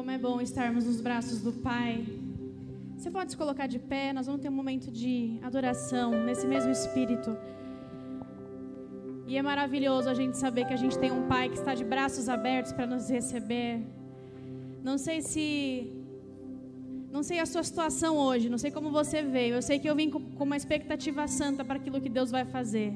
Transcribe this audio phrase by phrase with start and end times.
[0.00, 2.06] como é bom estarmos nos braços do Pai.
[2.96, 6.70] Você pode se colocar de pé, nós vamos ter um momento de adoração nesse mesmo
[6.70, 7.36] espírito.
[9.26, 11.84] E é maravilhoso a gente saber que a gente tem um Pai que está de
[11.84, 13.82] braços abertos para nos receber.
[14.82, 15.92] Não sei se.
[17.12, 19.56] Não sei a sua situação hoje, não sei como você veio.
[19.56, 22.94] Eu sei que eu vim com uma expectativa santa para aquilo que Deus vai fazer.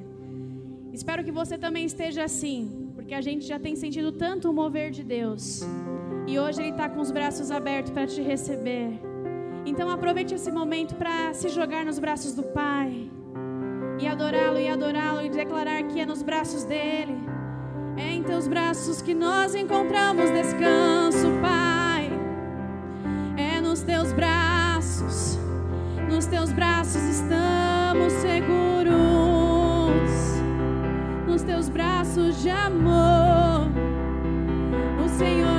[0.90, 4.90] Espero que você também esteja assim, porque a gente já tem sentido tanto o mover
[4.90, 5.60] de Deus.
[6.26, 9.00] E hoje Ele está com os braços abertos para te receber.
[9.66, 13.10] Então aproveite esse momento para se jogar nos braços do Pai.
[14.00, 17.16] E adorá-lo, e adorá-lo, e declarar que é nos braços dele.
[17.96, 22.10] É em teus braços que nós encontramos descanso, Pai.
[23.36, 25.38] É nos teus braços,
[26.10, 28.94] nos teus braços estamos seguros.
[31.28, 33.68] Nos teus braços de amor,
[35.04, 35.53] o Senhor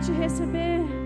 [0.00, 0.97] te receber.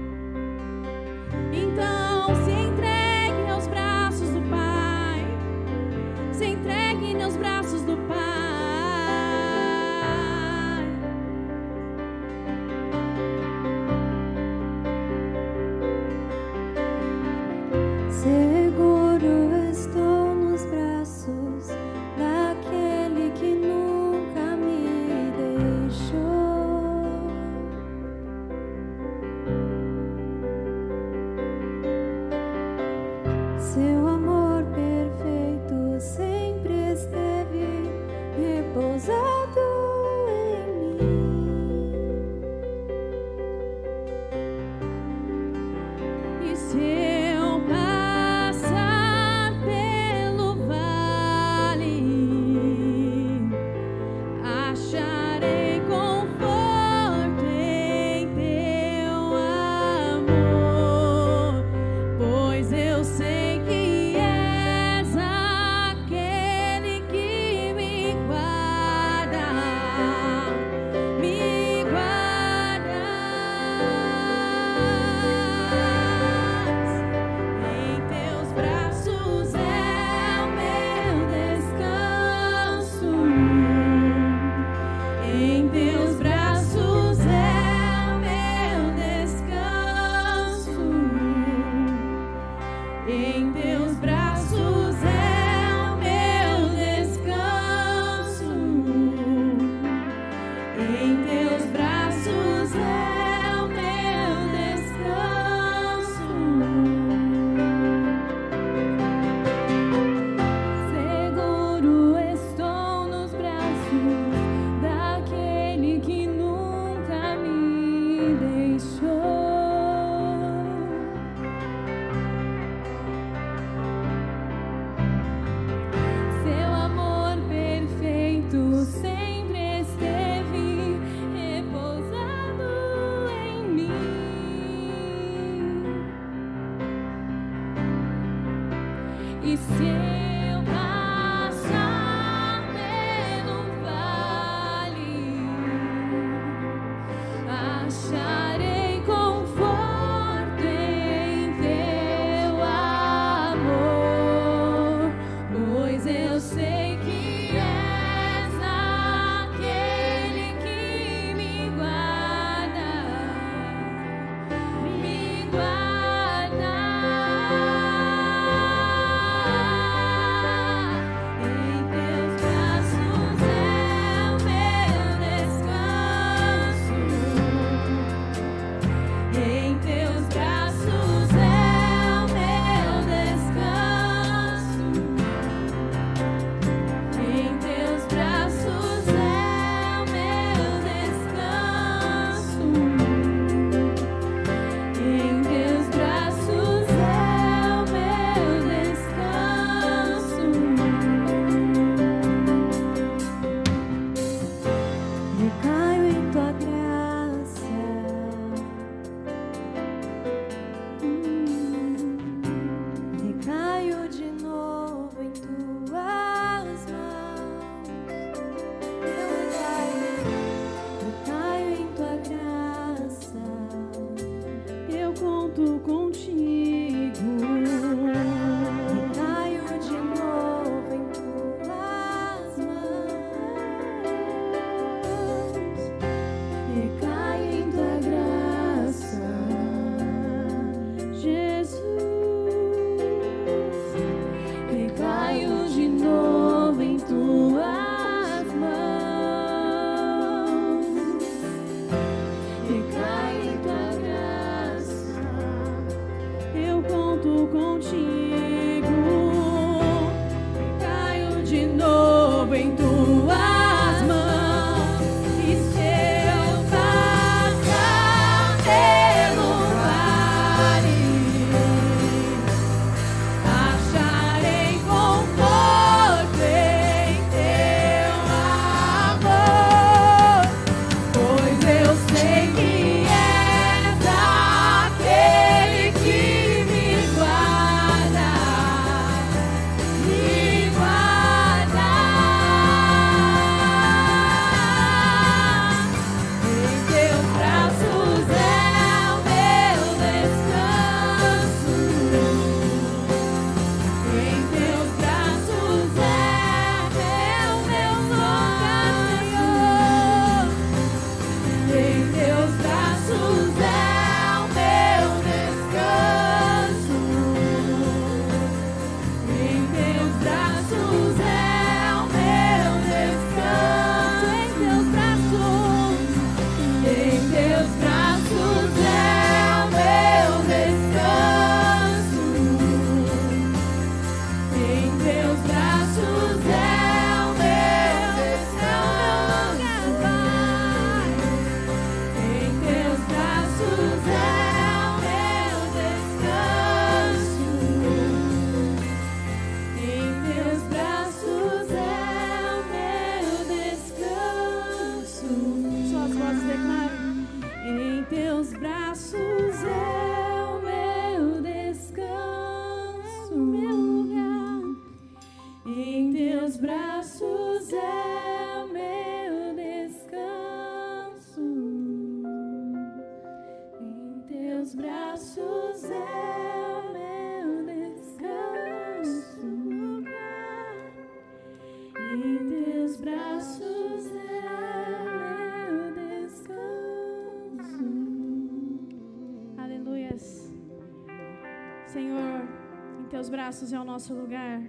[393.32, 394.60] braços é o nosso lugar.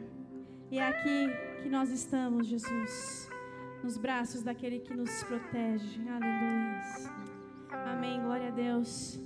[0.71, 1.27] E é aqui
[1.62, 3.30] que nós estamos, Jesus.
[3.83, 6.00] Nos braços daquele que nos protege.
[6.07, 6.80] Aleluia.
[7.92, 8.21] Amém.
[8.21, 9.21] Glória a Deus.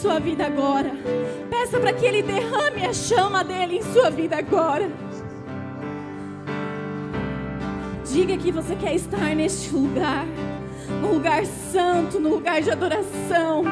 [0.00, 0.92] sua vida agora.
[1.50, 4.88] Peça para que Ele derrame a chama dele em sua vida agora.
[8.10, 10.24] Diga que você quer estar neste lugar,
[11.02, 13.64] no lugar santo, no lugar de adoração.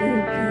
[0.00, 0.47] Eu quero.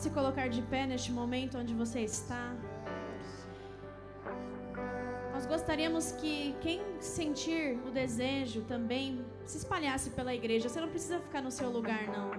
[0.00, 2.54] Pode se colocar de pé neste momento onde você está.
[5.32, 10.68] Nós gostaríamos que quem sentir o desejo também se espalhasse pela igreja.
[10.68, 12.30] Você não precisa ficar no seu lugar, não.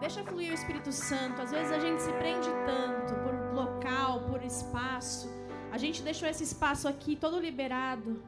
[0.00, 1.42] Deixa fluir o Espírito Santo.
[1.42, 5.28] Às vezes a gente se prende tanto por local, por espaço.
[5.70, 8.22] A gente deixou esse espaço aqui todo liberado.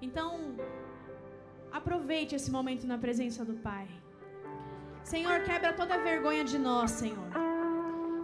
[0.00, 0.54] Então,
[1.72, 3.88] aproveite esse momento na presença do Pai.
[5.02, 7.45] Senhor, quebra toda vergonha de nós, Senhor.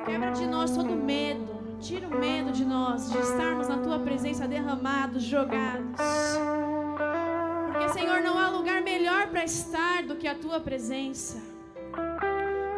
[0.05, 1.63] Quebra de nós todo medo.
[1.81, 6.01] Tira o medo de nós, de estarmos na tua presença derramados, jogados.
[7.67, 11.43] Porque, Senhor, não há lugar melhor para estar do que a tua presença.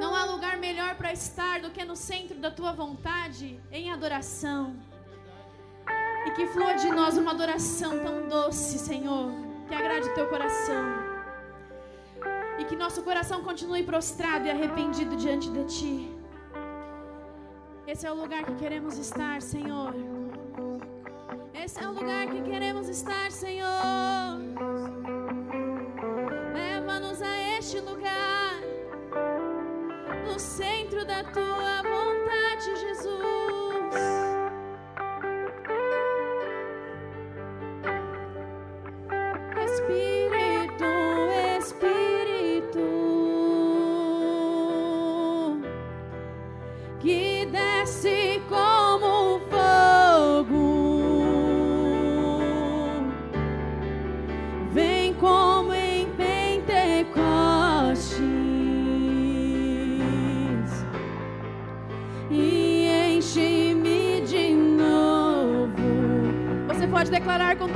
[0.00, 4.76] Não há lugar melhor para estar do que no centro da tua vontade, em adoração.
[6.26, 9.30] E que flua de nós uma adoração tão doce, Senhor,
[9.68, 10.84] que agrade o teu coração.
[12.58, 16.23] E que nosso coração continue prostrado e arrependido diante de ti.
[17.86, 19.94] Esse é o lugar que queremos estar, Senhor.
[21.52, 23.68] Esse é o lugar que queremos estar, Senhor.
[26.54, 28.54] Leva-nos a este lugar,
[30.26, 32.13] no centro da tua vontade,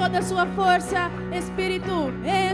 [0.08, 2.47] toda a sua força, Espírito, Espírito,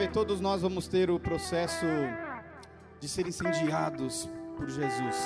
[0.00, 1.84] Sabe, todos nós vamos ter o processo
[2.98, 5.16] de ser incendiados por Jesus.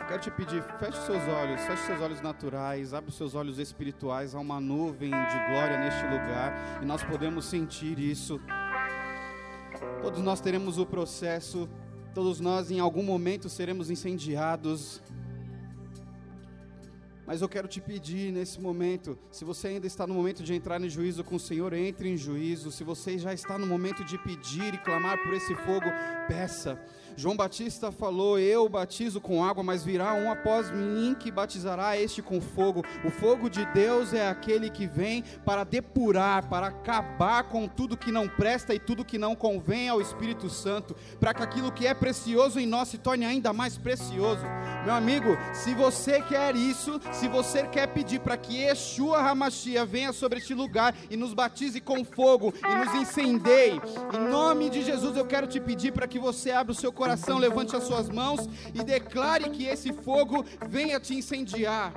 [0.00, 4.34] Eu quero te pedir, feche seus olhos, feche seus olhos naturais, abre seus olhos espirituais.
[4.34, 8.40] Há uma nuvem de glória neste lugar e nós podemos sentir isso.
[10.00, 11.68] Todos nós teremos o processo,
[12.12, 15.00] todos nós em algum momento seremos incendiados.
[17.26, 20.80] Mas eu quero te pedir nesse momento, se você ainda está no momento de entrar
[20.80, 22.72] em juízo com o Senhor, entre em juízo.
[22.72, 25.86] Se você já está no momento de pedir e clamar por esse fogo,
[26.26, 26.80] peça.
[27.16, 32.22] João Batista falou: Eu batizo com água, mas virá um após mim que batizará este
[32.22, 32.84] com fogo.
[33.04, 38.10] O fogo de Deus é aquele que vem para depurar, para acabar com tudo que
[38.10, 41.94] não presta e tudo que não convém ao Espírito Santo, para que aquilo que é
[41.94, 44.44] precioso em nós se torne ainda mais precioso.
[44.84, 50.12] Meu amigo, se você quer isso, se você quer pedir para que Yeshua Hamashia venha
[50.12, 53.80] sobre este lugar e nos batize com fogo e nos incendeie,
[54.14, 57.01] em nome de Jesus eu quero te pedir para que você abra o seu coração,
[57.38, 61.92] levante as suas mãos e declare que esse fogo venha te incendiar.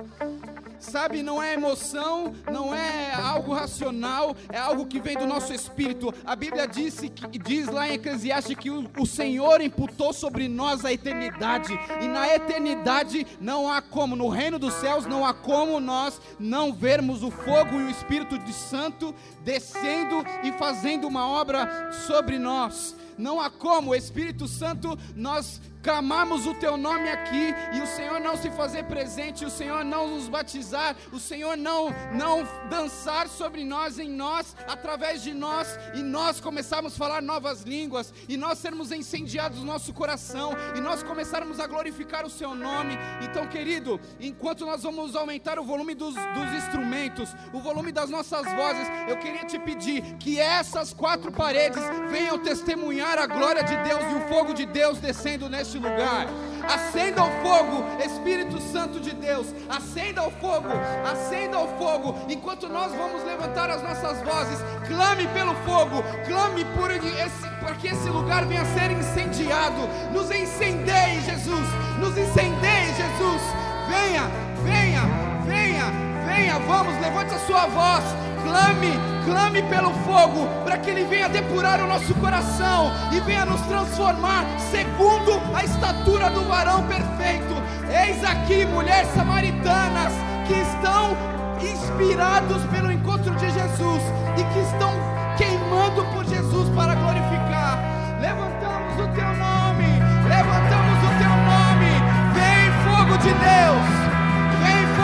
[0.86, 6.12] Sabe, não é emoção, não é algo racional, é algo que vem do nosso espírito.
[6.24, 7.00] A Bíblia diz,
[7.44, 12.34] diz lá em Eclesiastes que o, o Senhor imputou sobre nós a eternidade, e na
[12.34, 17.30] eternidade não há como, no reino dos céus não há como nós não vermos o
[17.30, 22.96] fogo e o Espírito de Santo descendo e fazendo uma obra sobre nós.
[23.18, 28.36] Não há como, Espírito Santo, nós clamarmos o teu nome aqui e o Senhor não
[28.36, 33.96] se fazer presente, o Senhor não nos batizar, o Senhor não não dançar sobre nós
[33.96, 38.90] em nós, através de nós e nós começarmos a falar novas línguas e nós sermos
[38.90, 42.98] incendiados no nosso coração e nós começarmos a glorificar o seu nome.
[43.22, 48.44] Então, querido, enquanto nós vamos aumentar o volume dos, dos instrumentos, o volume das nossas
[48.54, 54.02] vozes, eu queria te pedir que essas quatro paredes venham testemunhar a glória de Deus
[54.10, 56.26] e o fogo de Deus descendo neste neste lugar.
[56.62, 59.46] Acenda o fogo, Espírito Santo de Deus.
[59.68, 60.68] Acenda o fogo,
[61.10, 62.16] acenda o fogo.
[62.28, 64.58] Enquanto nós vamos levantar as nossas vozes,
[64.88, 69.86] clame pelo fogo, clame por esse, para que esse lugar venha a ser incendiado.
[70.12, 71.68] Nos incendeie, Jesus.
[72.00, 73.42] Nos incendeie, Jesus.
[73.88, 74.22] Venha,
[74.66, 75.02] venha,
[75.46, 75.84] venha,
[76.26, 76.58] venha.
[76.60, 78.04] Vamos, levante a sua voz.
[78.42, 78.92] Clame,
[79.24, 84.44] clame pelo fogo, para que Ele venha depurar o nosso coração e venha nos transformar
[84.70, 87.54] segundo a estatura do varão perfeito.
[87.90, 90.12] Eis aqui mulheres samaritanas
[90.46, 91.16] que estão
[91.60, 94.02] inspirados pelo encontro de Jesus
[94.36, 94.92] e que estão
[95.36, 97.78] queimando por Jesus para glorificar.
[98.20, 99.86] Levantamos o teu nome,
[100.28, 101.90] levantamos o teu nome.
[102.34, 103.95] Vem fogo de Deus,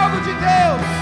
[0.02, 1.01] fogo de Deus,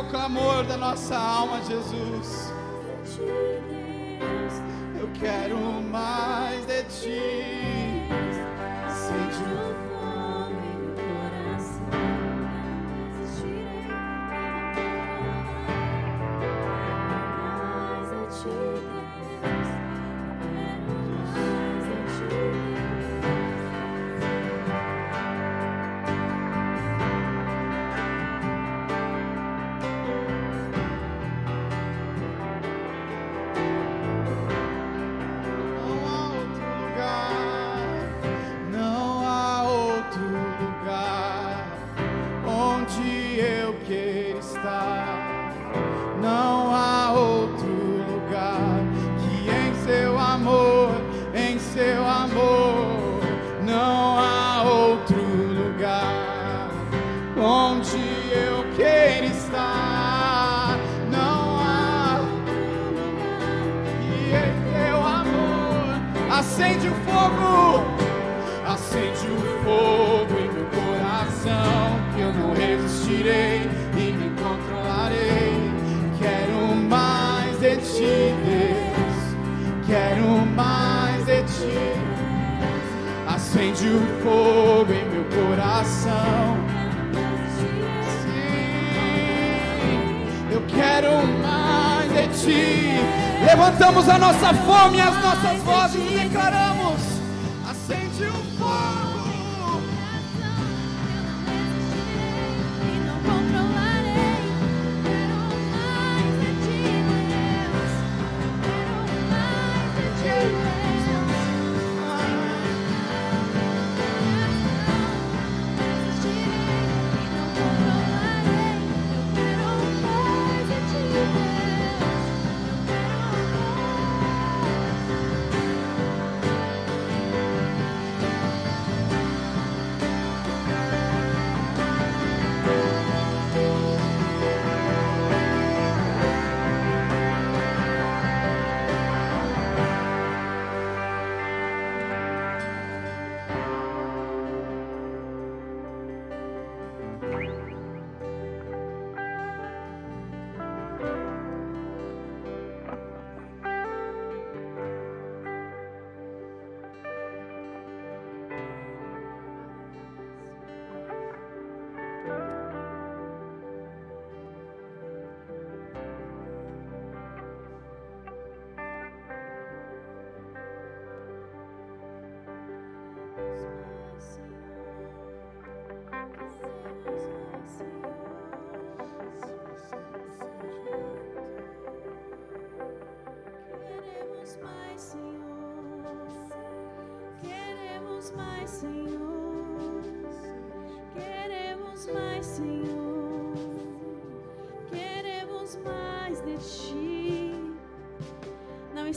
[0.00, 2.52] é o clamor da nossa alma, Jesus.
[4.98, 5.56] Eu quero
[5.90, 7.39] mais de ti.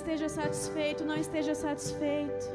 [0.03, 2.45] Esteja satisfeito, não esteja satisfeito.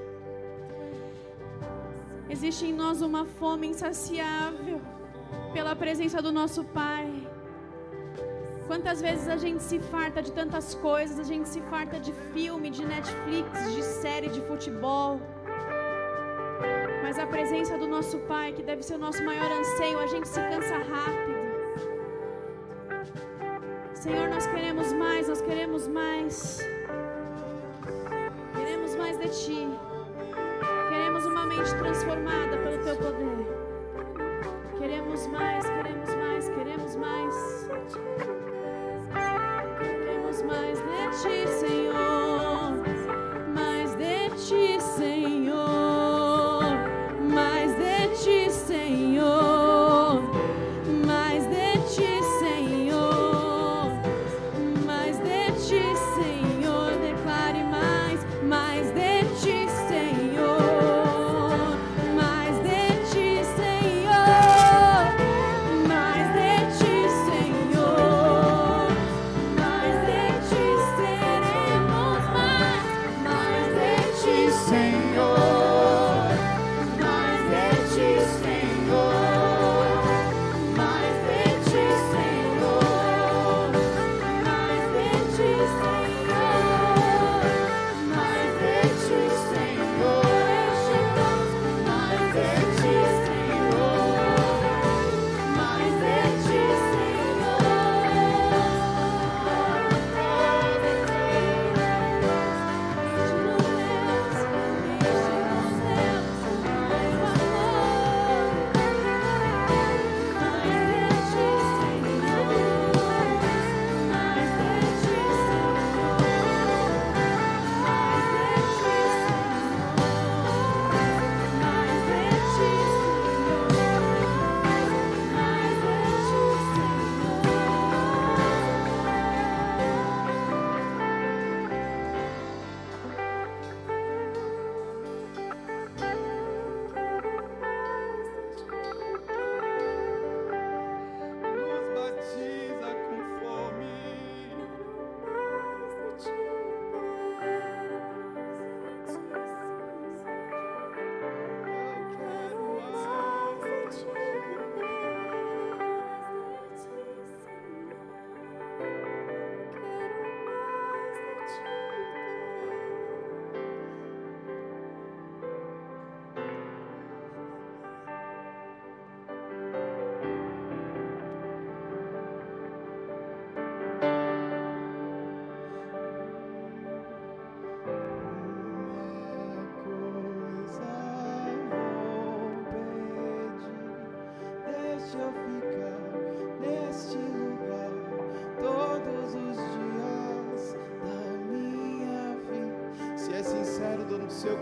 [2.31, 4.81] Existe em nós uma fome insaciável
[5.53, 7.11] pela presença do nosso Pai.
[8.67, 12.71] Quantas vezes a gente se farta de tantas coisas, a gente se farta de filme,
[12.71, 15.21] de Netflix, de série, de futebol.
[17.20, 20.40] A presença do nosso Pai, que deve ser o nosso maior anseio, a gente se
[20.40, 21.38] cansa rápido.
[23.92, 26.60] Senhor, nós queremos mais, nós queremos mais
[29.19, 29.69] de Ti.
[30.88, 33.27] Queremos uma mente transformada pelo Teu poder.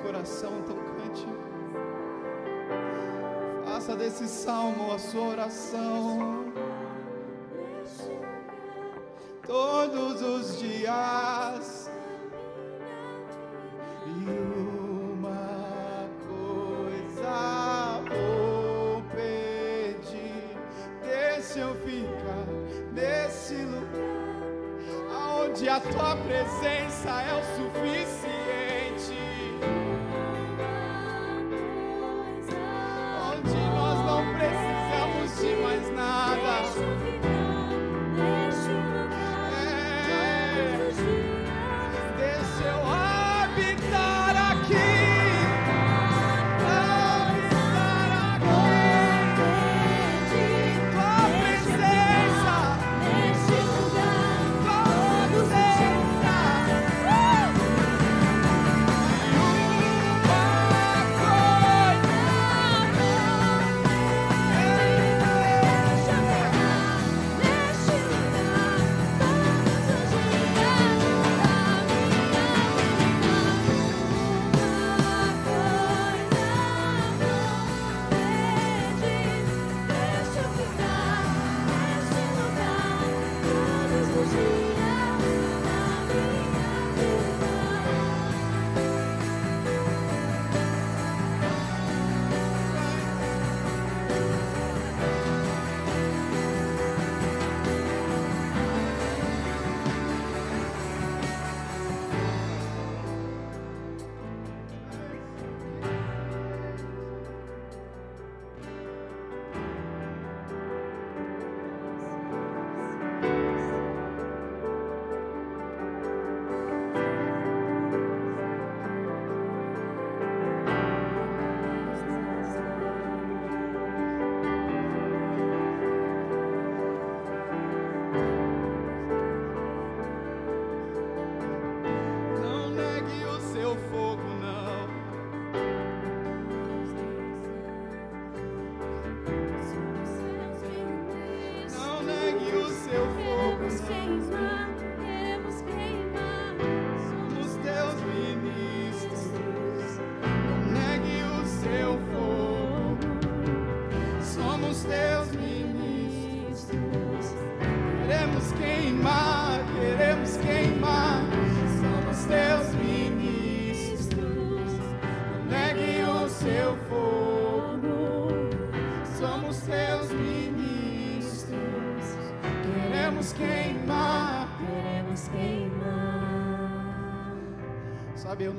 [0.06, 1.26] Coração, então cante.
[3.64, 6.44] Faça desse salmo a sua oração.
[9.44, 11.86] Todos os dias.
[25.68, 28.05] A tua presença é o suficiente.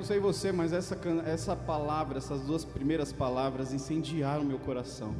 [0.03, 5.15] Sei você, mas essa, essa palavra, essas duas primeiras palavras incendiaram meu coração.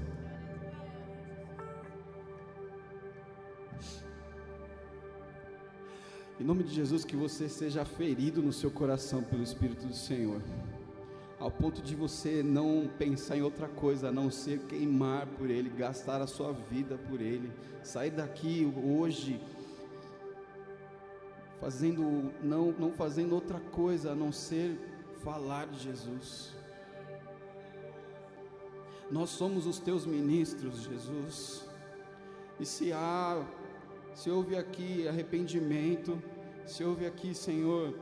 [6.40, 10.40] Em nome de Jesus, que você seja ferido no seu coração pelo Espírito do Senhor,
[11.40, 15.70] ao ponto de você não pensar em outra coisa a não ser queimar por Ele,
[15.70, 17.52] gastar a sua vida por Ele,
[17.82, 19.42] sair daqui hoje
[21.60, 24.78] fazendo não não fazendo outra coisa a não ser
[25.24, 26.56] falar de Jesus.
[29.10, 31.66] Nós somos os teus ministros, Jesus.
[32.60, 33.46] E se há
[34.14, 36.22] se houve aqui arrependimento,
[36.66, 37.94] se houve aqui, Senhor,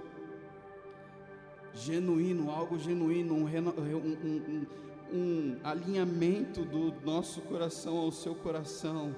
[1.74, 4.68] genuíno, algo genuíno, um, um, um,
[5.14, 9.14] um alinhamento do nosso coração ao seu coração,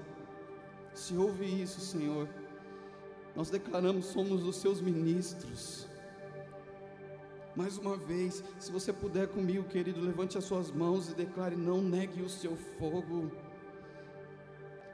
[0.94, 2.28] se houve isso, Senhor,
[3.38, 5.86] nós declaramos somos os seus ministros.
[7.56, 11.80] Mais uma vez, se você puder comigo, querido, levante as suas mãos e declare: não
[11.80, 13.32] negue o seu fogo.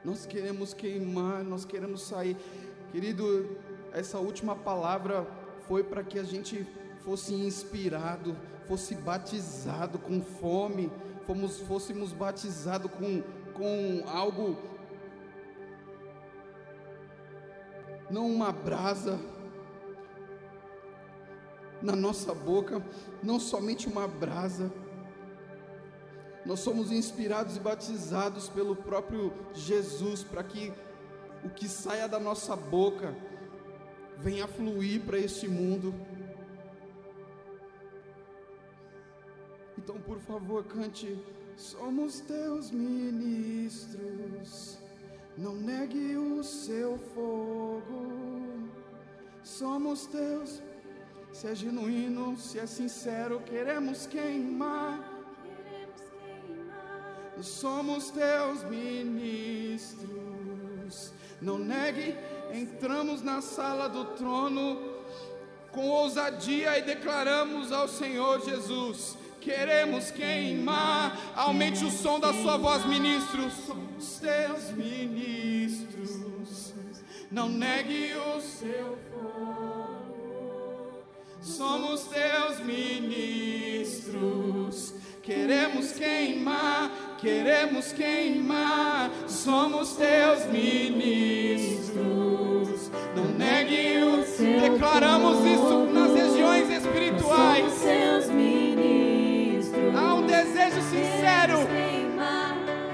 [0.04, 2.36] Nós queremos queimar, nós queremos sair.
[2.92, 3.48] Querido,
[3.92, 5.26] essa última palavra
[5.66, 6.66] foi para que a gente
[7.02, 8.36] fosse inspirado,
[8.68, 10.92] fosse batizado com fome,
[11.26, 13.22] fomos, fôssemos batizados com,
[13.54, 14.58] com algo
[18.14, 19.18] não uma brasa
[21.82, 22.80] na nossa boca,
[23.20, 24.72] não somente uma brasa.
[26.46, 30.72] Nós somos inspirados e batizados pelo próprio Jesus para que
[31.42, 33.12] o que saia da nossa boca
[34.18, 35.92] venha fluir para este mundo.
[39.76, 41.18] Então, por favor, cante.
[41.56, 44.04] Somos teus ministros.
[45.36, 48.70] Não negue o seu fogo.
[49.42, 50.62] Somos teus.
[51.32, 55.12] Se é genuíno, se é sincero, queremos queimar.
[57.42, 60.04] Somos teus ministros.
[61.42, 62.16] Não negue,
[62.52, 64.94] entramos na sala do trono
[65.72, 71.16] com ousadia e declaramos ao Senhor Jesus: queremos queimar.
[71.36, 73.52] Aumente o som da sua voz, ministros.
[73.66, 76.24] Somos teus ministros.
[77.30, 79.84] Não negue o seu fogo.
[81.42, 84.14] Somos teus ministros.
[85.22, 89.10] Queremos queimar, queremos queimar.
[89.26, 91.94] Somos teus ministros.
[93.16, 97.64] Não negue o seu Declaramos isso nas regiões espirituais.
[97.64, 98.53] Somos seus ministros.
[100.44, 101.60] Desejo sincero.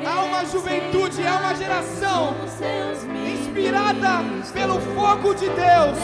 [0.06, 4.22] Há uma juventude, há uma geração seus inspirada
[4.52, 5.98] pelo fogo de Deus,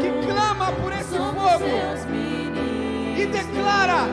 [0.00, 2.06] que clama por esse fogo seus
[3.18, 4.08] e declara: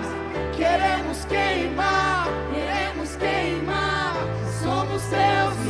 [0.56, 4.14] queremos queimar, queremos queimar.
[4.62, 5.69] Somos teus.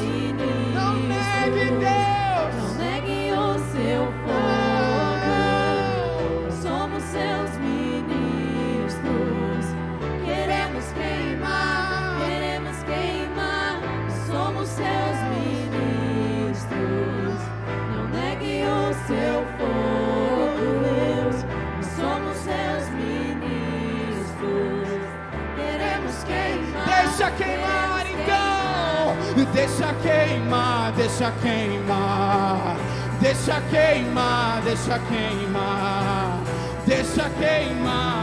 [27.19, 29.43] Deixa queimar então.
[29.53, 32.77] Deixa queimar, deixa queimar.
[33.19, 36.39] Deixa queimar, deixa queimar.
[36.87, 38.18] Deixa queimar.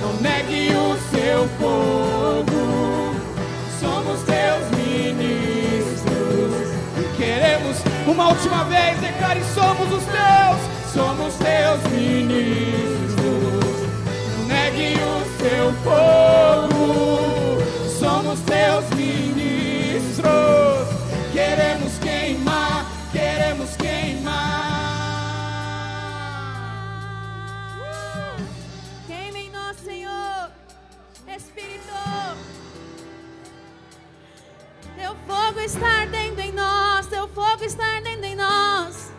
[0.00, 3.16] Não negue o seu fogo.
[3.80, 5.92] Somos teus ministros.
[6.96, 10.60] E queremos uma última vez declare: somos os teus.
[10.92, 13.22] Somos teus ministros.
[14.38, 17.58] Não negue o seu fogo.
[17.98, 19.01] Somos teus ministros.
[35.64, 37.06] Está ardendo em nós.
[37.06, 39.12] Teu fogo está ardendo em nós.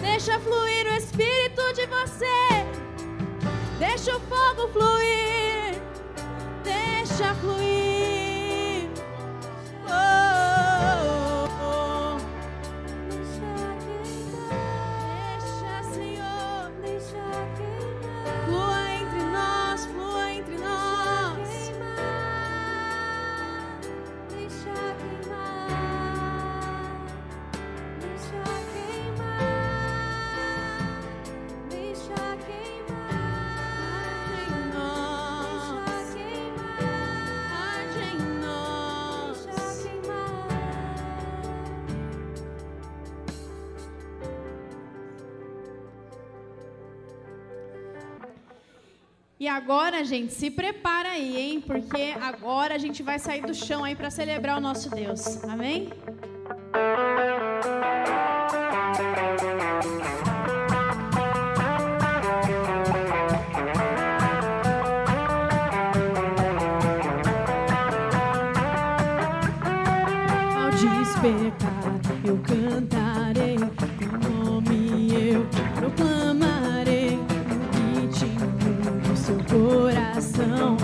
[0.00, 2.26] Deixa fluir o Espírito de você.
[3.78, 5.80] Deixa o fogo fluir.
[6.62, 7.93] Deixa fluir.
[49.44, 51.60] E agora, gente, se prepara aí, hein?
[51.60, 55.44] Porque agora a gente vai sair do chão aí para celebrar o nosso Deus.
[55.44, 55.90] Amém?
[70.56, 73.58] Ao despertar, eu cantarei
[73.98, 76.83] teu nome, eu proclamarei
[80.34, 80.76] coração.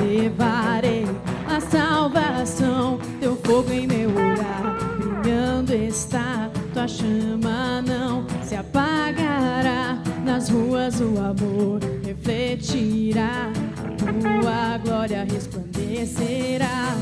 [0.00, 1.06] Levarei
[1.48, 9.98] a salvação, teu fogo em meu olhar, brilhando está, tua chama não se apagará.
[10.24, 13.50] Nas ruas o amor refletirá,
[13.96, 16.94] tua glória resplandecerá.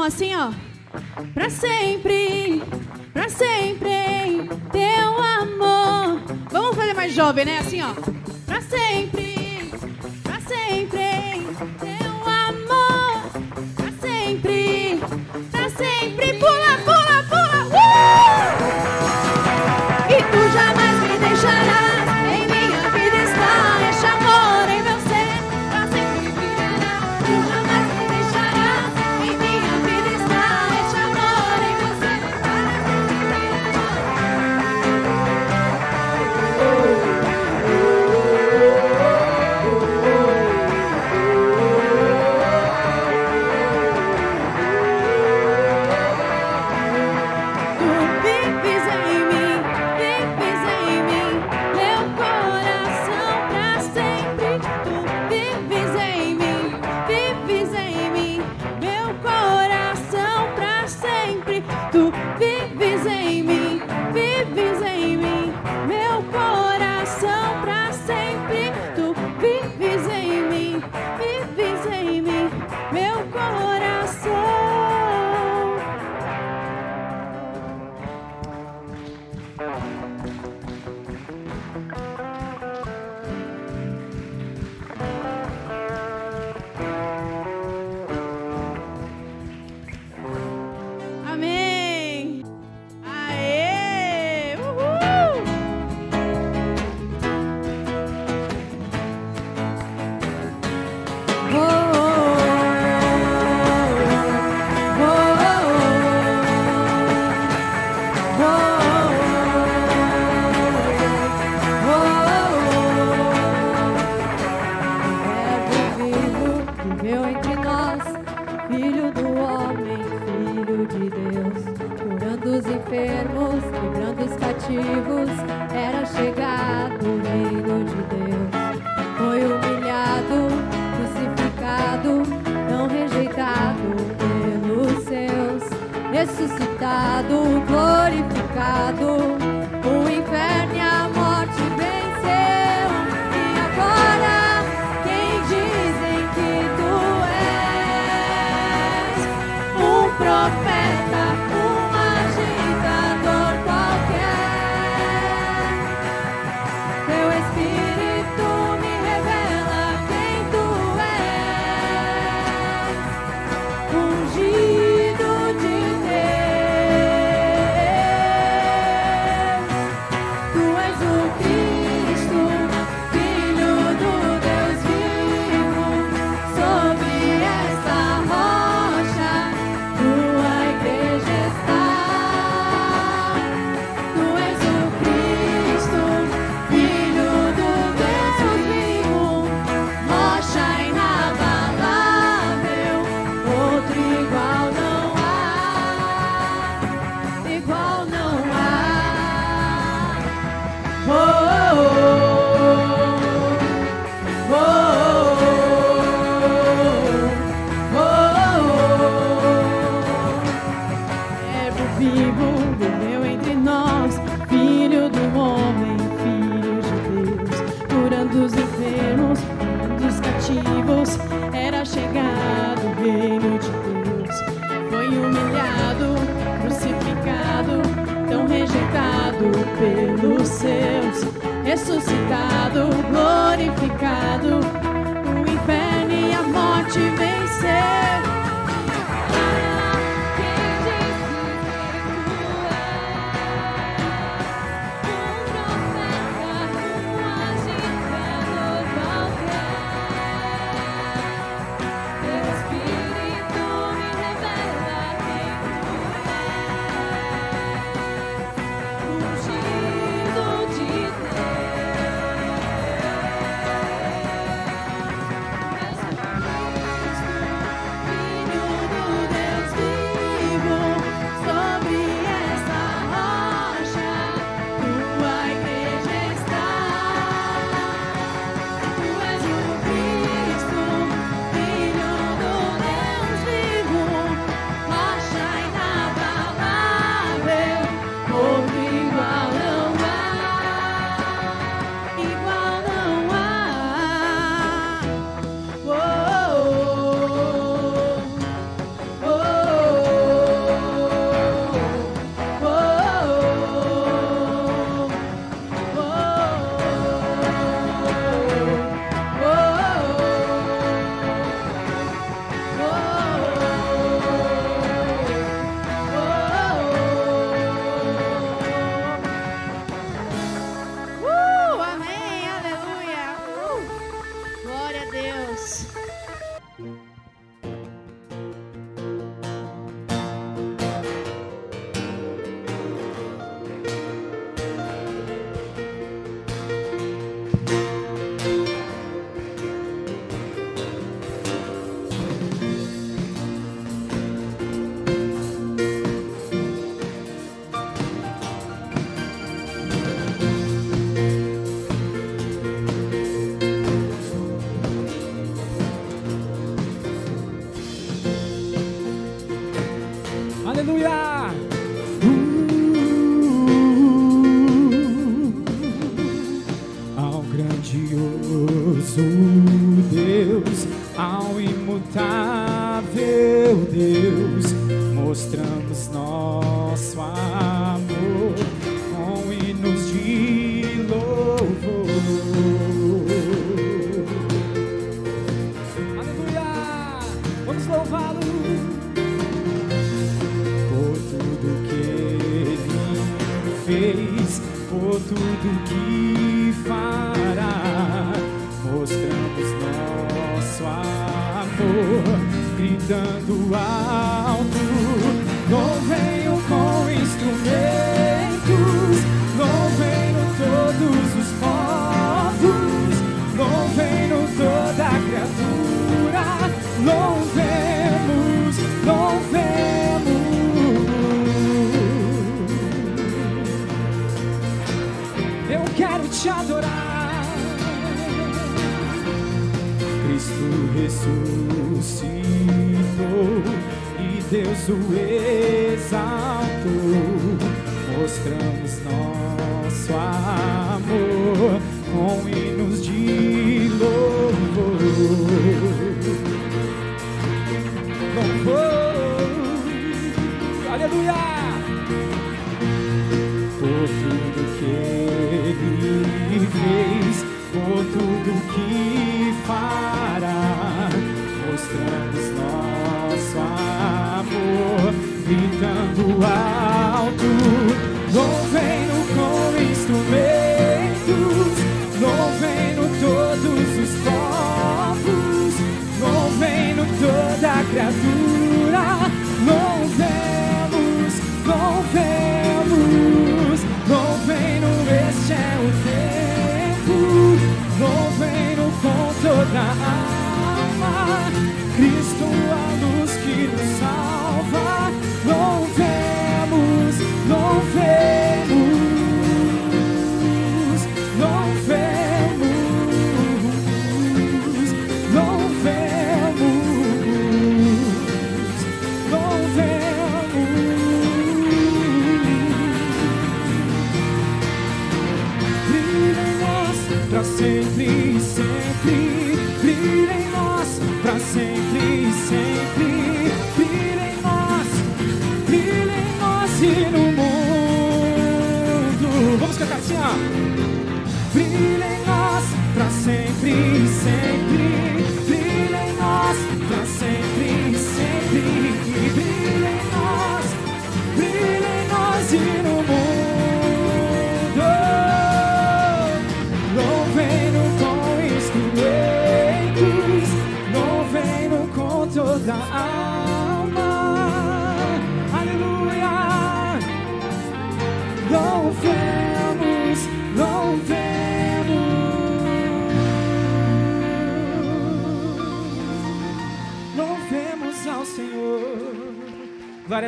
[0.00, 0.50] Mão assim, ó.
[1.34, 2.62] Pra sempre,
[3.12, 6.22] pra sempre, teu amor.
[6.50, 7.58] Vamos fazer mais jovem, né?
[7.58, 7.92] Assim, ó.
[8.46, 9.39] Pra sempre,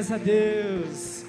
[0.03, 1.25] Glórias a Deus.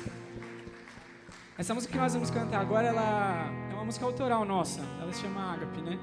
[1.55, 4.81] Essa música que nós vamos cantar agora, ela é uma música autoral nossa.
[4.99, 5.99] Ela se chama Agape, né?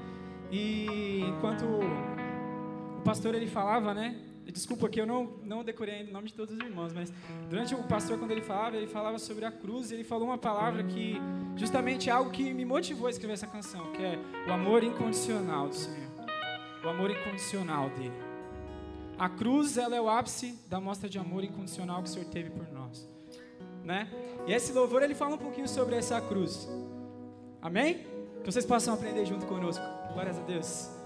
[0.49, 4.15] E enquanto o pastor ele falava, né?
[4.45, 7.11] Desculpa que eu não, não decorei ainda o nome de todos os irmãos, mas
[7.49, 10.81] durante o pastor, quando ele falava, ele falava sobre a cruz, ele falou uma palavra
[10.83, 11.17] que
[11.57, 14.17] justamente é algo que me motivou a escrever essa canção, que é
[14.47, 16.09] o amor incondicional do Senhor.
[16.85, 18.30] O amor incondicional dele.
[19.21, 22.49] A cruz, ela é o ápice da mostra de amor incondicional que o Senhor teve
[22.49, 23.07] por nós,
[23.83, 24.09] né?
[24.47, 26.67] E esse louvor ele fala um pouquinho sobre essa cruz.
[27.61, 27.99] Amém?
[28.43, 29.85] Que vocês possam aprender junto conosco.
[30.13, 31.00] Glórias a Deus.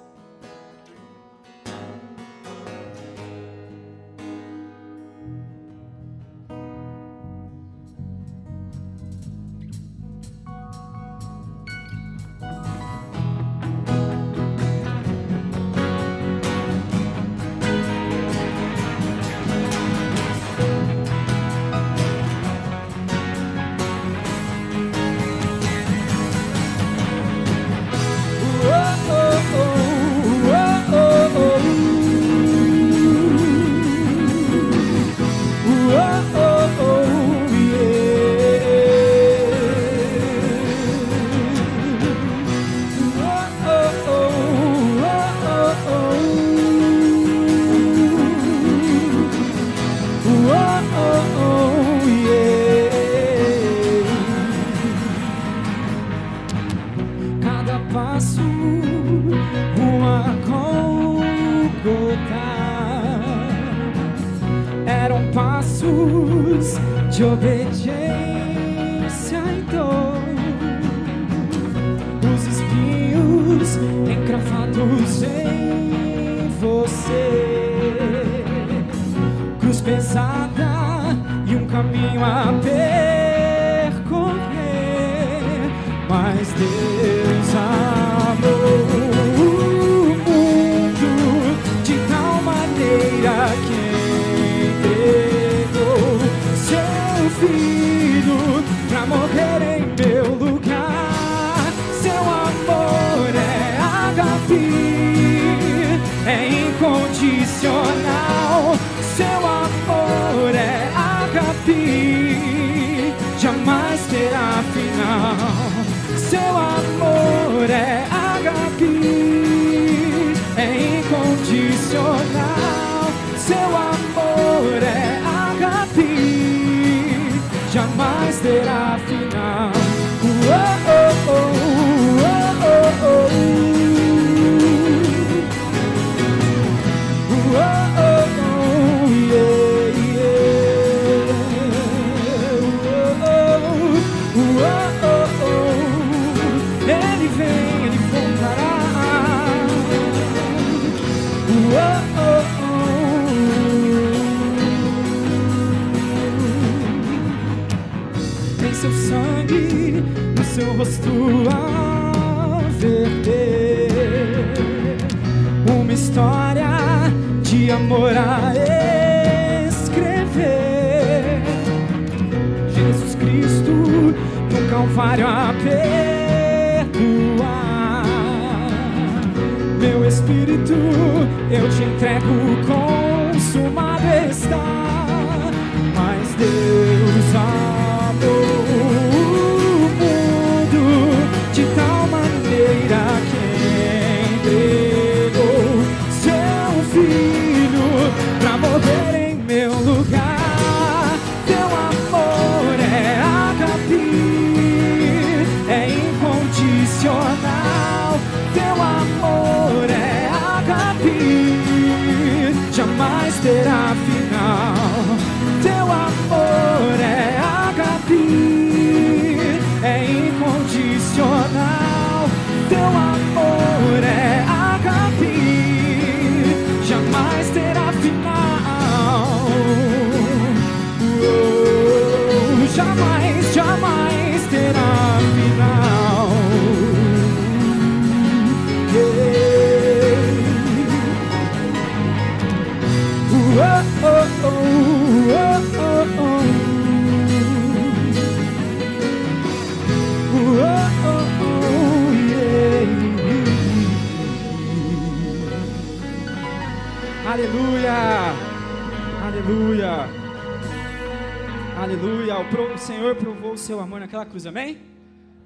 [262.86, 264.78] Senhor provou o seu amor naquela cruz, amém?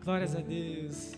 [0.04, 1.14] Glórias a Deus.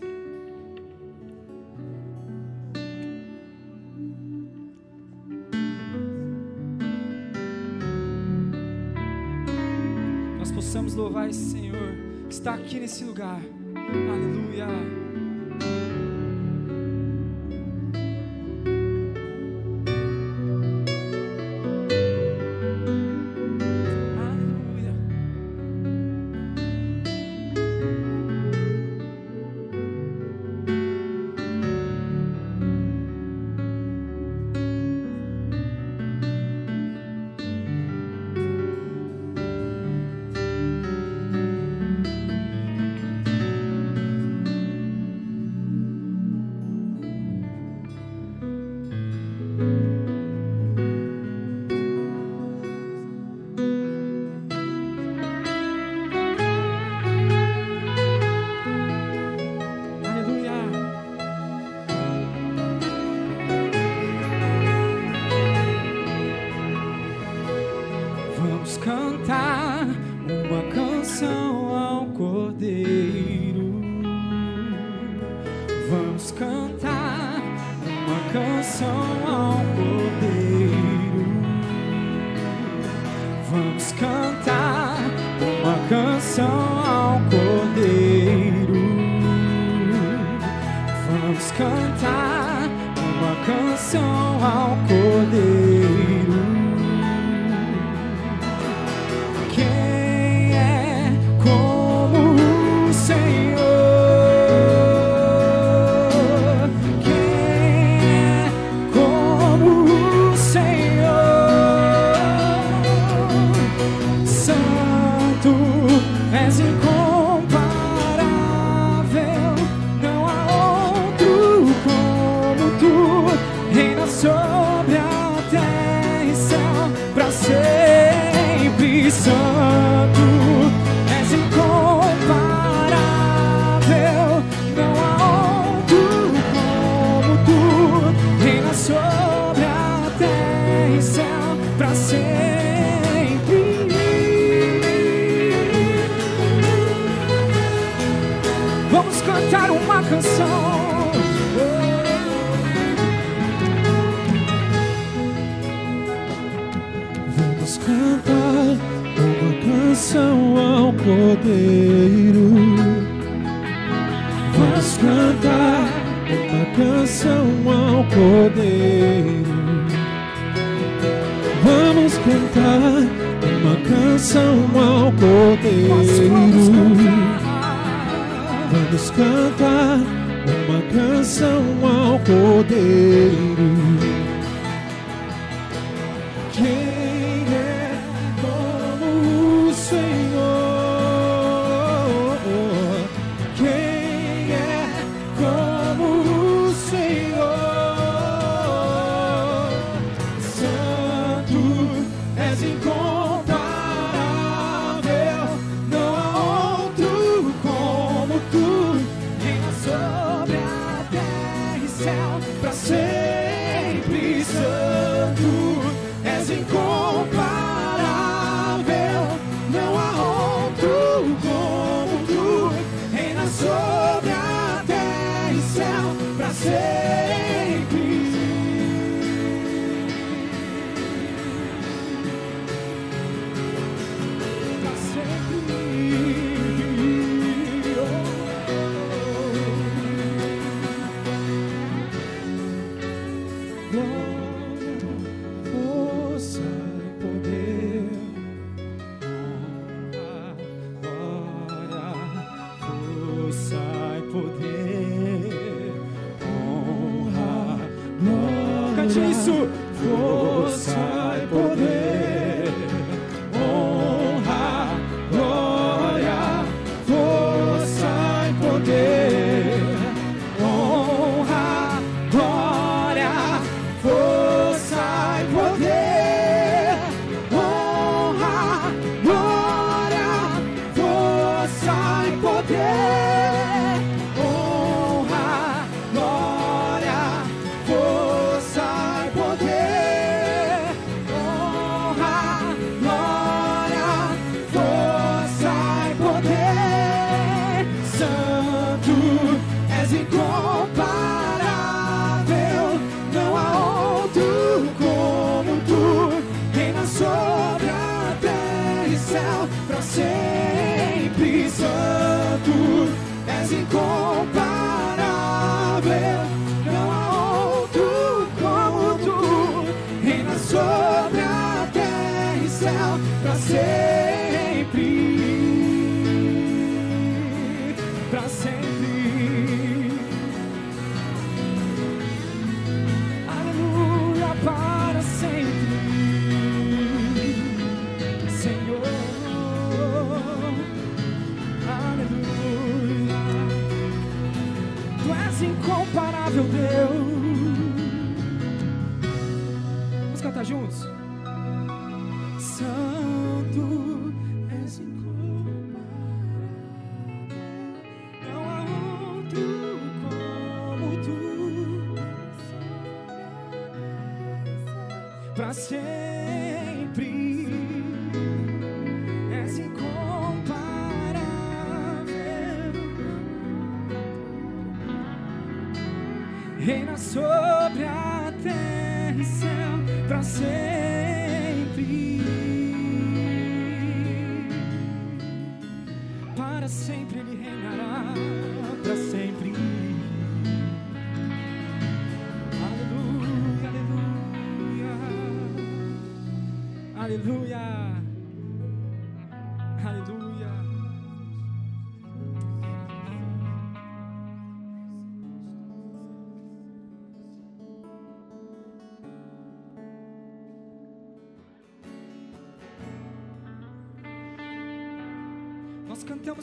[10.38, 11.76] Nós possamos louvar esse Senhor
[12.28, 13.40] que está aqui nesse lugar.
[13.74, 15.01] Aleluia.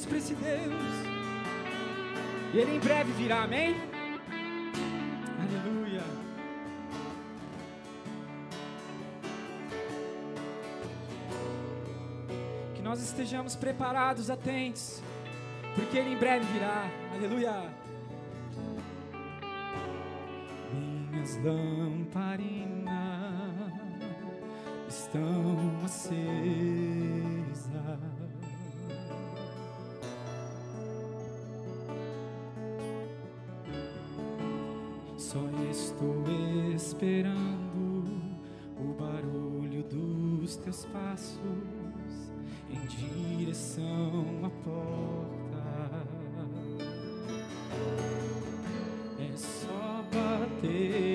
[0.10, 0.84] para esse Deus.
[2.54, 3.76] E Ele em breve virá, amém?
[5.40, 6.02] Aleluia.
[12.74, 15.02] Que nós estejamos preparados, atentos,
[15.76, 17.70] porque Ele em breve virá, aleluia.
[20.74, 22.90] Minhas lamparinas
[24.88, 26.90] estão acesas
[35.70, 36.24] estou
[36.74, 38.04] esperando
[38.80, 41.40] o barulho dos teus passos
[42.70, 46.08] em direção à porta.
[49.20, 51.09] É só bater.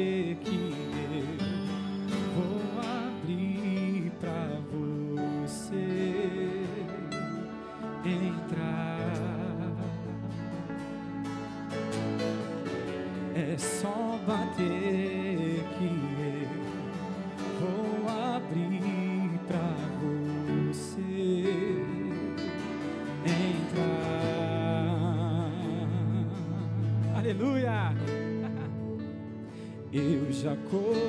[30.70, 31.03] cold.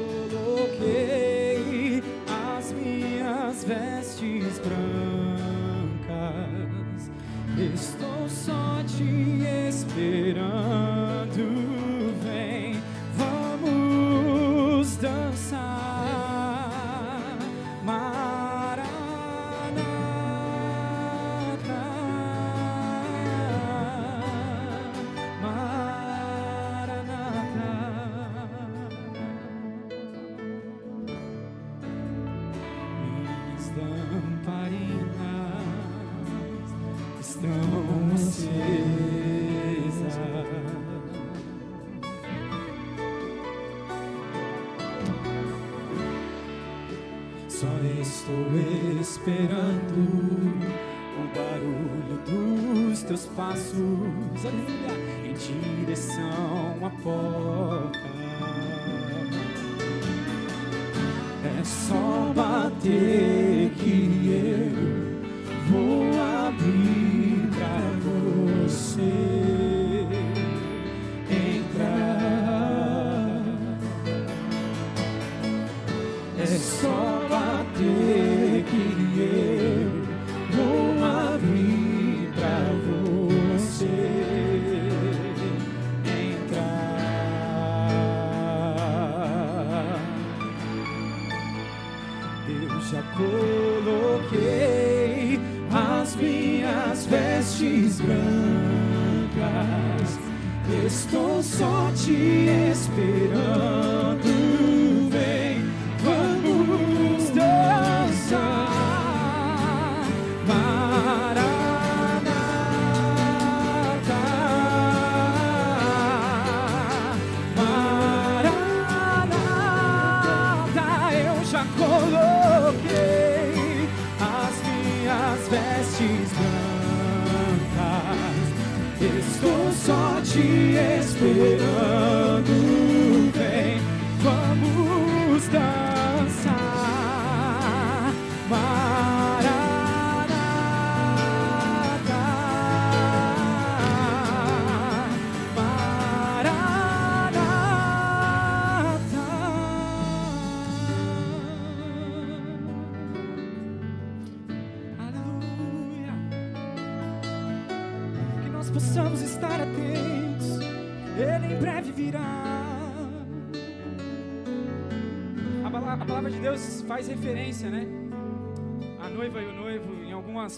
[61.66, 62.32] Só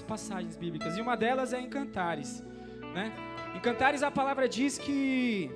[0.08, 0.98] passagens bíblicas.
[0.98, 2.44] E uma delas é em Cantares,
[2.94, 3.12] né?
[3.56, 5.52] Em Cantares a palavra diz que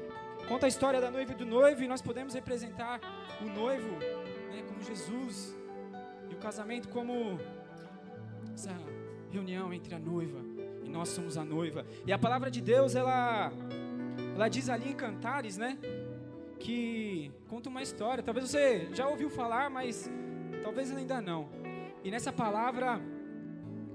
[0.47, 2.99] conta a história da noiva e do noivo e nós podemos representar
[3.41, 3.91] o noivo,
[4.51, 5.55] né, como Jesus
[6.29, 7.39] e o casamento como
[8.53, 8.75] essa
[9.31, 10.39] reunião entre a noiva
[10.83, 11.85] e nós somos a noiva.
[12.05, 13.51] E a palavra de Deus, ela
[14.35, 15.77] ela diz ali em Cantares, né,
[16.59, 18.23] que conta uma história.
[18.23, 20.11] Talvez você já ouviu falar, mas
[20.61, 21.49] talvez ainda não.
[22.03, 22.99] E nessa palavra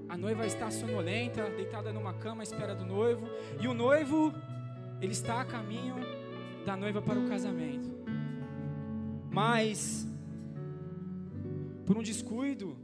[0.09, 3.27] a noiva está sonolenta, deitada numa cama à espera do noivo,
[3.59, 4.33] e o noivo
[5.01, 5.95] ele está a caminho
[6.65, 7.89] da noiva para o casamento.
[9.29, 10.07] Mas
[11.85, 12.77] por um descuido,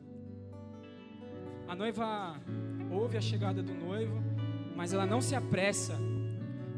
[1.68, 2.40] a noiva
[2.90, 4.16] ouve a chegada do noivo,
[4.76, 5.98] mas ela não se apressa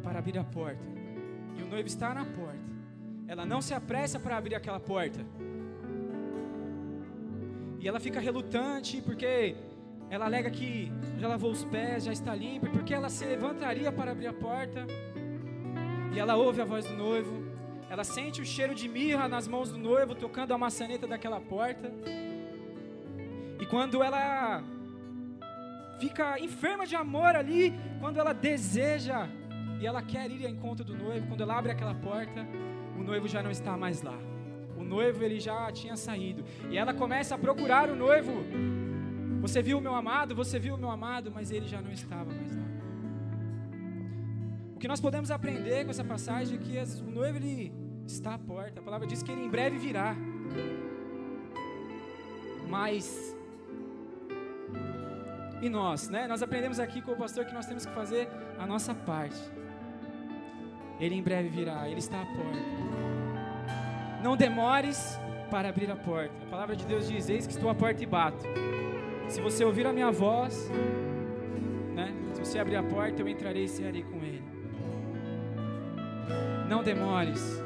[0.02, 0.88] para abrir a porta.
[1.58, 2.74] E o noivo está na porta.
[3.28, 5.20] Ela não se apressa para abrir aquela porta.
[7.80, 9.56] E ela fica relutante porque
[10.10, 14.12] ela alega que já lavou os pés, já está limpa, porque ela se levantaria para
[14.12, 14.86] abrir a porta.
[16.14, 17.44] E ela ouve a voz do noivo.
[17.90, 21.92] Ela sente o cheiro de mirra nas mãos do noivo tocando a maçaneta daquela porta.
[23.60, 24.64] E quando ela
[26.00, 29.28] fica enferma de amor ali, quando ela deseja
[29.80, 32.46] e ela quer ir ao encontro do noivo, quando ela abre aquela porta,
[32.98, 34.18] o noivo já não está mais lá.
[34.78, 36.44] O noivo ele já tinha saído.
[36.70, 38.34] E ela começa a procurar o noivo.
[39.48, 40.34] Você viu o meu amado?
[40.34, 41.32] Você viu o meu amado?
[41.32, 42.64] Mas ele já não estava mais lá.
[44.76, 47.72] O que nós podemos aprender com essa passagem é que o noivo ele
[48.08, 48.80] está à porta.
[48.80, 50.16] A palavra diz que ele em breve virá.
[52.68, 53.36] Mas
[55.62, 56.28] e nós, né?
[56.28, 58.28] Nós aprendemos aqui com o pastor que nós temos que fazer
[58.58, 59.40] a nossa parte.
[61.00, 62.66] Ele em breve virá, ele está à porta.
[64.24, 65.20] Não demores
[65.52, 66.34] para abrir a porta.
[66.48, 68.44] A palavra de Deus diz: Eis que estou à porta e bato.
[69.28, 70.70] Se você ouvir a minha voz,
[71.94, 72.14] né?
[72.34, 74.44] Se você abrir a porta, eu entrarei e cearei com ele.
[76.70, 77.62] Não demores,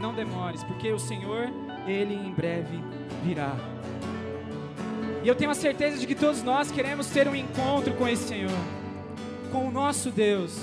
[0.00, 1.48] não demores, porque o Senhor,
[1.86, 2.78] ele em breve
[3.24, 3.54] virá.
[5.22, 8.28] E eu tenho a certeza de que todos nós queremos ter um encontro com esse
[8.28, 8.50] Senhor,
[9.50, 10.58] com o nosso Deus.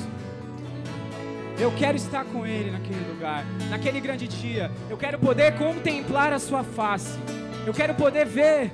[1.60, 4.72] Eu quero estar com Ele naquele lugar, naquele grande dia.
[4.90, 7.20] Eu quero poder contemplar a Sua face.
[7.66, 8.72] Eu quero poder ver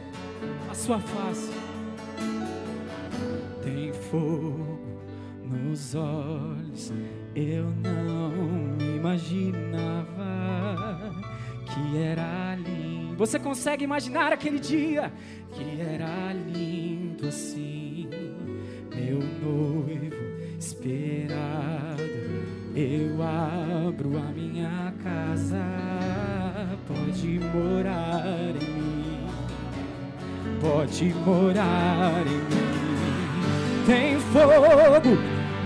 [0.78, 1.52] Sua face.
[3.64, 4.80] Tem fogo
[5.44, 6.94] nos olhos,
[7.36, 10.06] eu não imaginava
[11.66, 13.18] que era lindo.
[13.18, 15.12] Você consegue imaginar aquele dia
[15.52, 18.08] que era lindo assim?
[18.96, 20.16] Meu noivo
[20.60, 22.04] esperado,
[22.76, 25.58] eu abro a minha casa,
[26.88, 28.97] pode morar em mim,
[30.62, 32.68] pode morar em mim.
[33.86, 35.18] Tem fogo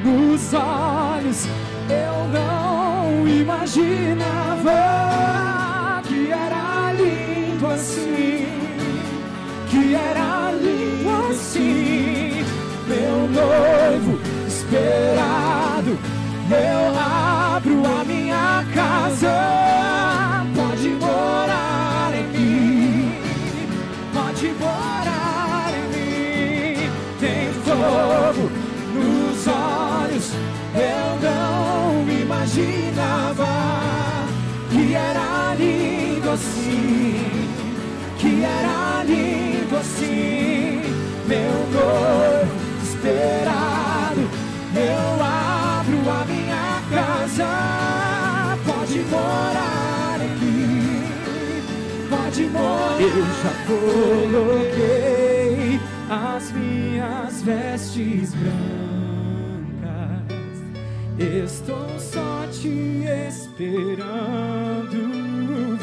[0.03, 1.47] nos olhos,
[1.89, 4.71] eu não imaginava
[6.07, 8.47] que era lindo assim,
[9.69, 12.45] que era lindo assim,
[12.87, 15.97] meu noivo esperado.
[16.51, 19.60] Eu abro a minha casa.
[41.31, 42.51] Meu noivo
[42.83, 44.23] esperado.
[44.75, 47.51] Eu abro a minha casa,
[48.65, 51.03] pode morar aqui,
[52.09, 52.99] pode morar.
[52.99, 53.53] Eu já
[54.45, 54.99] coloquei
[56.09, 58.59] as minhas vestes brancas,
[61.17, 64.99] estou só te esperando.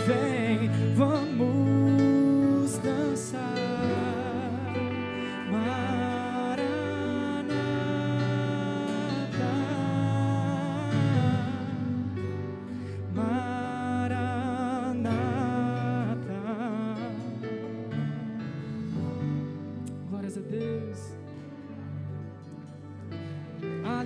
[0.06, 1.57] Vem, vamos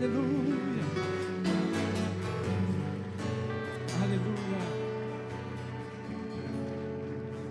[0.02, 0.82] Aleluia.
[4.02, 4.58] Aleluia.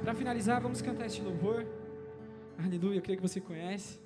[0.03, 1.65] Para finalizar, vamos cantar este louvor.
[2.57, 3.97] Aleluia, eu creio que você conhece.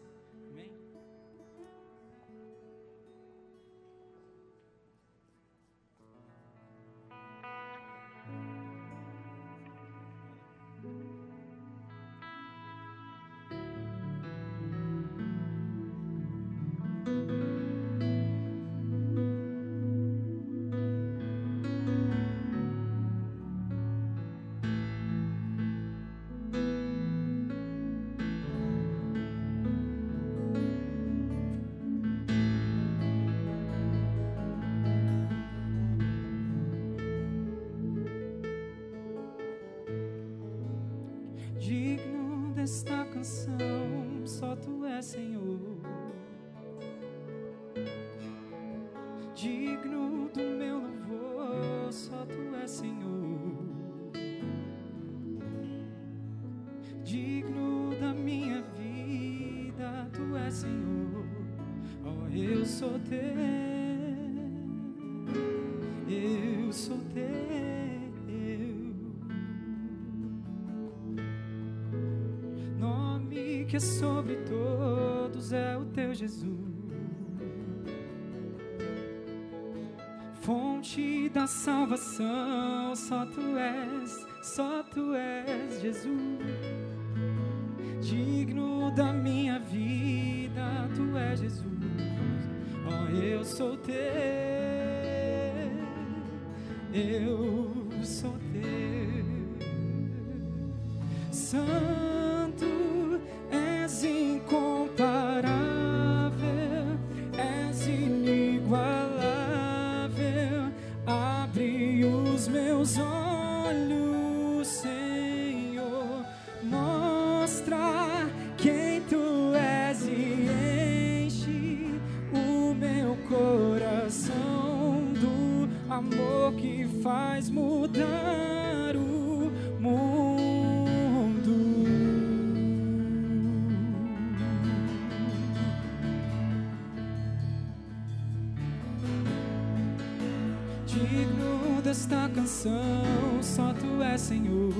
[144.21, 144.73] Senhor.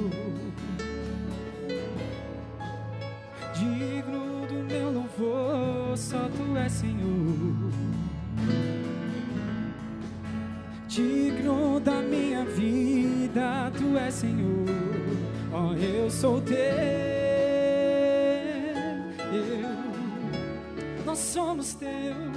[3.53, 7.72] Digno do meu louvor, só tu és Senhor.
[10.88, 14.66] Digno da minha vida, tu és Senhor.
[15.52, 16.56] Oh, eu sou teu.
[19.34, 22.35] Eu, nós somos teu.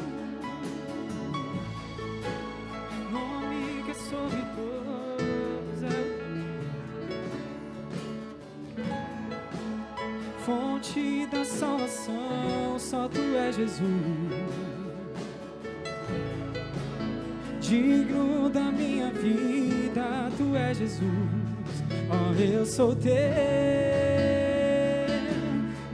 [10.49, 13.83] Fonte da salvação, só tu és Jesus.
[17.61, 21.03] Digno da minha vida, tu és Jesus.
[22.11, 23.13] Oh, eu sou teu,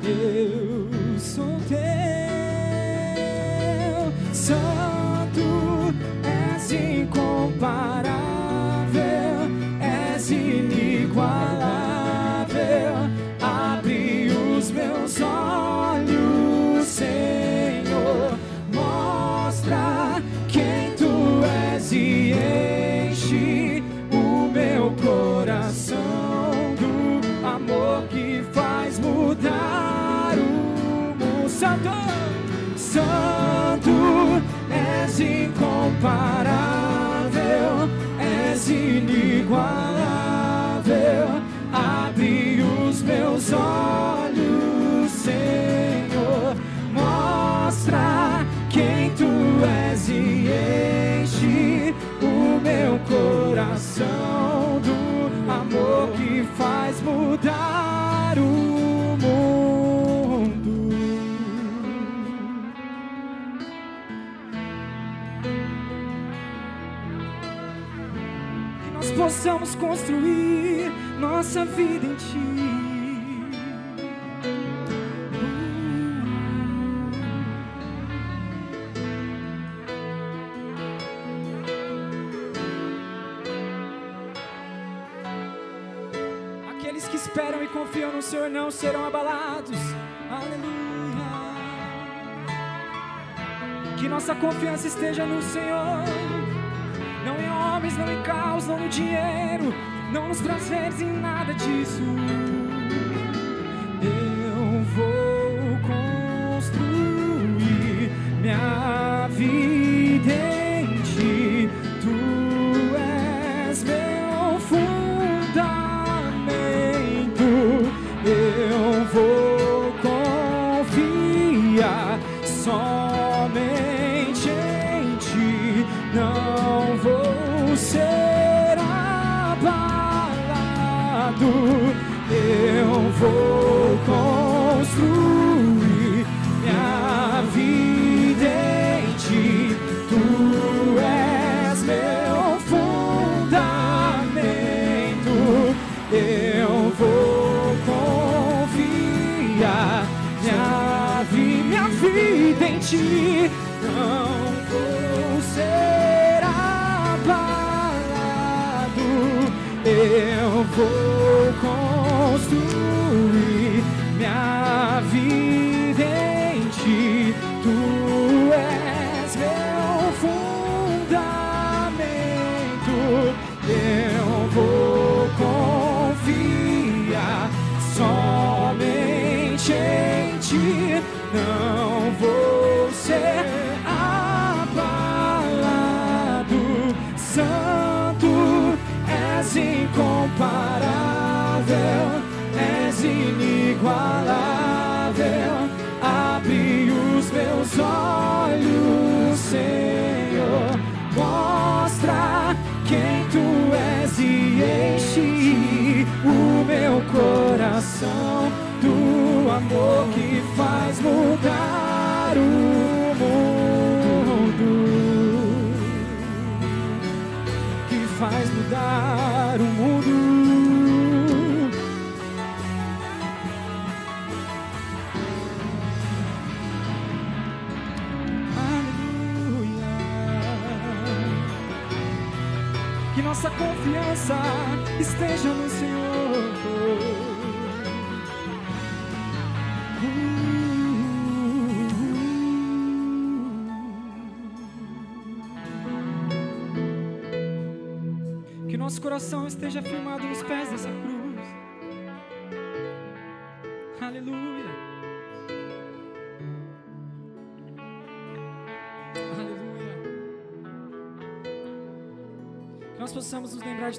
[0.05, 0.64] eu
[88.55, 89.76] não serão abalados.
[90.31, 91.24] Aleluia.
[93.98, 96.05] Que nossa confiança esteja no Senhor,
[97.24, 99.74] não em homens, não em caos, não no dinheiro,
[100.12, 102.01] não nos prazeres, em nada disso.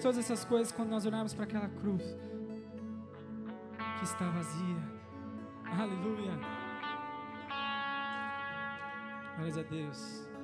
[0.06, 2.04] todas essas coisas quando nós olharmos para aquela cruz
[3.98, 4.78] que está vazia.
[5.66, 6.40] Aleluia.
[9.36, 10.35] glória a Deus.